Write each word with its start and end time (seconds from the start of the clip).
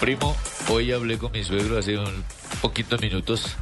Primo, 0.00 0.36
hoy 0.68 0.92
hablé 0.92 1.18
con 1.18 1.32
mi 1.32 1.42
suegro 1.42 1.78
hace 1.78 1.96
un 1.96 2.24
poquitos 2.60 3.00
minutos. 3.00 3.56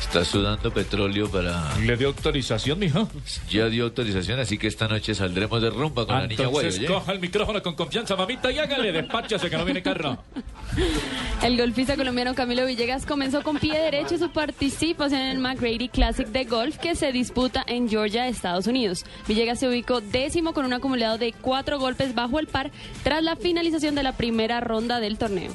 Está 0.00 0.24
sudando 0.24 0.72
petróleo 0.72 1.28
para... 1.30 1.76
¿Le 1.78 1.96
dio 1.96 2.08
autorización, 2.08 2.78
mijo? 2.78 3.08
Ya 3.50 3.68
dio 3.68 3.84
autorización, 3.84 4.38
así 4.38 4.58
que 4.58 4.68
esta 4.68 4.86
noche 4.86 5.14
saldremos 5.14 5.60
de 5.60 5.70
rumba 5.70 6.06
con 6.06 6.16
la 6.16 6.26
niña 6.26 6.46
guay, 6.46 6.66
Entonces 6.66 6.78
¿oye? 6.78 6.86
coja 6.86 7.12
el 7.12 7.20
micrófono 7.20 7.62
con 7.62 7.74
confianza, 7.74 8.14
mamita, 8.14 8.50
y 8.52 8.58
hágale, 8.58 8.92
despáchase 8.92 9.50
que 9.50 9.56
no 9.56 9.64
viene 9.64 9.82
carro. 9.82 10.18
El 11.42 11.58
golfista 11.58 11.96
colombiano 11.96 12.34
Camilo 12.34 12.66
Villegas 12.66 13.06
comenzó 13.06 13.42
con 13.42 13.58
pie 13.58 13.78
derecho 13.78 14.18
su 14.18 14.30
participación 14.30 15.20
en 15.20 15.28
el 15.28 15.38
McGrady 15.38 15.88
Classic 15.88 16.26
de 16.26 16.44
golf 16.44 16.78
que 16.78 16.94
se 16.94 17.12
disputa 17.12 17.64
en 17.66 17.88
Georgia, 17.88 18.28
Estados 18.28 18.66
Unidos. 18.66 19.04
Villegas 19.28 19.60
se 19.60 19.68
ubicó 19.68 20.00
décimo 20.00 20.52
con 20.54 20.64
un 20.64 20.72
acumulado 20.72 21.18
de 21.18 21.32
cuatro 21.32 21.78
golpes 21.78 22.14
bajo 22.14 22.38
el 22.38 22.46
par 22.46 22.70
tras 23.02 23.22
la 23.22 23.36
finalización 23.36 23.94
de 23.94 24.02
la 24.02 24.12
primera 24.12 24.60
ronda 24.60 25.00
del 25.00 25.18
torneo. 25.18 25.52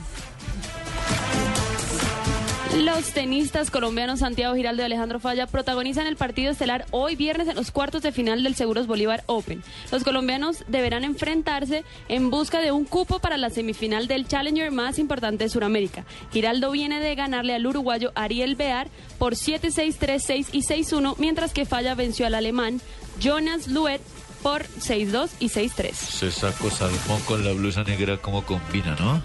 Los 2.78 3.12
tenistas 3.14 3.72
colombianos 3.72 4.20
Santiago 4.20 4.54
Giraldo 4.54 4.84
y 4.84 4.86
Alejandro 4.86 5.20
Falla 5.20 5.48
protagonizan 5.48 6.06
el 6.06 6.16
partido 6.16 6.52
estelar 6.52 6.86
hoy 6.92 7.16
viernes 7.16 7.48
en 7.48 7.56
los 7.56 7.72
cuartos 7.72 8.04
de 8.04 8.12
final 8.12 8.44
del 8.44 8.54
Seguros 8.54 8.86
Bolívar 8.86 9.24
Open. 9.26 9.64
Los 9.92 10.04
colombianos 10.04 10.64
deberán 10.68 11.04
enfrentarse 11.04 11.84
en 12.10 12.30
busca 12.30 12.60
de 12.60 12.72
un 12.72 12.86
cupo 12.86 13.18
para 13.20 13.38
la 13.38 13.50
semifinal 13.50 14.08
del 14.08 14.28
Challenger 14.28 14.72
más 14.72 15.00
importante 15.00 15.46
de 15.46 15.50
Sudamérica. 15.50 16.06
Giraldo 16.32 16.70
viene 16.70 17.00
de 17.00 17.16
ganarle 17.16 17.56
al 17.56 17.66
uruguayo 17.66 18.12
Ariel 18.14 18.56
Bear 18.56 18.88
por 19.18 19.34
7-6, 19.34 19.98
3-6 19.98 20.48
y 20.52 20.62
6-1, 20.62 21.16
mientras 21.18 21.54
que 21.54 21.66
Falla 21.66 21.96
venció 21.96 22.28
al 22.28 22.36
alemán 22.36 22.82
Jonas 23.20 23.68
Luet 23.68 24.02
por 24.44 24.64
6-2 24.64 25.30
y 25.40 25.50
6-3. 25.50 25.92
Se 25.94 26.32
sacó 26.32 26.70
salmón 26.70 27.20
con 27.26 27.44
la 27.44 27.52
blusa 27.52 27.84
negra, 27.84 28.18
como 28.18 28.46
combina, 28.46 28.96
¿no? 29.00 29.20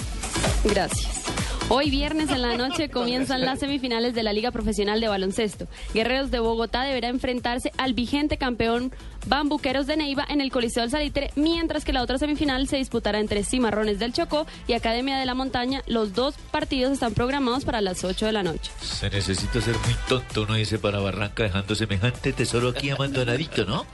Gracias. 0.65 1.24
Hoy 1.71 1.91
viernes 1.91 2.29
en 2.31 2.43
la 2.43 2.59
noche 2.59 2.91
comienzan 2.91 3.41
las 3.41 3.59
semifinales 3.59 4.15
de 4.15 4.23
la 4.23 4.35
Liga 4.35 4.51
Profesional 4.51 5.01
de 5.01 5.09
Baloncesto. 5.09 5.67
Guerreros 5.95 6.31
de 6.31 6.39
Bogotá 6.39 6.83
deberá 6.83 7.09
enfrentarse 7.09 7.73
al 7.79 7.95
vigente 7.95 8.37
campeón 8.37 8.93
Bambuqueros 9.27 9.87
de 9.87 9.97
Neiva 9.97 10.27
en 10.29 10.43
el 10.43 10.53
Coliseo 10.53 10.83
del 10.83 10.91
Salitre, 10.91 11.31
mientras 11.37 11.87
que 11.87 11.95
la 11.95 12.03
otra 12.03 12.19
semifinal 12.19 12.69
se 12.69 12.77
disputará 12.77 13.19
entre 13.19 13.45
Cimarrones 13.45 13.99
del 13.99 14.13
Chocó 14.13 14.47
y 14.69 14.75
Academia 14.75 15.17
de 15.17 15.25
la 15.25 15.35
Montaña. 15.35 15.83
Los 15.87 16.13
dos 16.13 16.35
partidos 16.51 16.93
están 16.93 17.15
programados 17.15 17.65
para 17.65 17.81
las 17.81 18.05
8 18.05 18.27
de 18.27 18.33
la 18.33 18.43
noche. 18.43 18.71
Se 18.83 19.09
necesita 19.09 19.63
ser 19.63 19.77
muy 19.87 19.95
tonto, 20.07 20.43
uno 20.43 20.55
dice 20.55 20.79
para 20.79 21.01
Barranca, 21.01 21.45
dejando 21.45 21.75
semejante 21.75 22.35
tesoro 22.35 22.69
aquí 22.69 22.91
abandonadito, 22.91 23.65
¿no? 23.65 23.87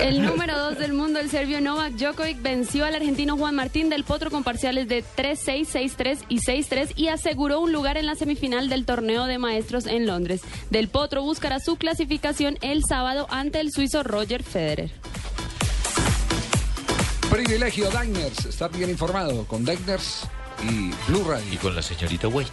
El 0.00 0.22
número 0.22 0.58
2 0.58 0.78
del 0.78 0.92
mundo, 0.92 1.18
el 1.20 1.30
serbio 1.30 1.60
Novak 1.60 1.94
Djokovic, 1.94 2.42
venció 2.42 2.84
al 2.84 2.94
argentino 2.94 3.36
Juan 3.36 3.54
Martín 3.54 3.88
del 3.88 4.04
Potro 4.04 4.30
con 4.30 4.44
parciales 4.44 4.88
de 4.88 5.04
3-6, 5.04 5.94
6-3 5.96 6.18
y 6.28 6.38
6-3 6.38 6.92
y 6.96 7.08
aseguró 7.08 7.60
un 7.60 7.72
lugar 7.72 7.96
en 7.96 8.06
la 8.06 8.14
semifinal 8.14 8.68
del 8.68 8.84
torneo 8.84 9.26
de 9.26 9.38
maestros 9.38 9.86
en 9.86 10.06
Londres. 10.06 10.42
Del 10.70 10.88
Potro 10.88 11.22
buscará 11.22 11.60
su 11.60 11.76
clasificación 11.76 12.58
el 12.60 12.82
sábado 12.88 13.26
ante 13.30 13.60
el 13.60 13.72
suizo 13.72 14.02
Roger 14.02 14.42
Federer. 14.42 14.90
Privilegio 17.30 17.90
Diners, 17.90 18.46
estar 18.46 18.70
bien 18.70 18.90
informado 18.90 19.44
con 19.46 19.64
Diners 19.64 20.22
y 20.62 20.90
Blue 21.10 21.24
Radio. 21.26 21.52
Y 21.52 21.56
con 21.56 21.74
la 21.74 21.82
señorita 21.82 22.28
Güey. 22.28 22.46